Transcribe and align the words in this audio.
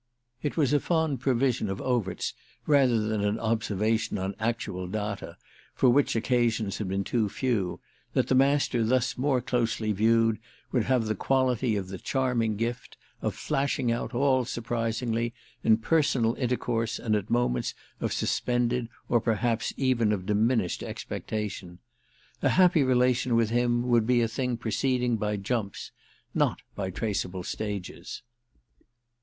It 0.41 0.57
was 0.57 0.73
a 0.73 0.79
fond 0.79 1.19
prevision 1.19 1.69
of 1.69 1.79
Overt's 1.79 2.33
rather 2.65 2.97
than 3.07 3.21
an 3.23 3.39
observation 3.39 4.17
on 4.17 4.33
actual 4.39 4.87
data, 4.87 5.37
for 5.75 5.91
which 5.91 6.15
occasions 6.15 6.79
had 6.79 6.87
been 6.87 7.03
too 7.03 7.29
few, 7.29 7.79
that 8.13 8.27
the 8.27 8.33
Master 8.33 8.83
thus 8.83 9.15
more 9.15 9.41
closely 9.41 9.91
viewed 9.91 10.39
would 10.71 10.85
have 10.85 11.05
the 11.05 11.13
quality, 11.13 11.77
the 11.77 11.99
charming 11.99 12.55
gift, 12.57 12.97
of 13.21 13.35
flashing 13.35 13.91
out, 13.91 14.11
all 14.15 14.43
surprisingly, 14.43 15.35
in 15.63 15.77
personal 15.77 16.33
intercourse 16.33 16.97
and 16.97 17.15
at 17.15 17.29
moments 17.29 17.75
of 17.99 18.11
suspended 18.11 18.89
or 19.07 19.21
perhaps 19.21 19.71
even 19.77 20.11
of 20.11 20.25
diminished 20.25 20.81
expectation. 20.81 21.77
A 22.41 22.49
happy 22.49 22.81
relation 22.81 23.35
with 23.35 23.51
him 23.51 23.87
would 23.87 24.07
be 24.07 24.21
a 24.23 24.27
thing 24.27 24.57
proceeding 24.57 25.17
by 25.17 25.37
jumps, 25.37 25.91
not 26.33 26.63
by 26.73 26.89
traceable 26.89 27.43
stages. 27.43 28.23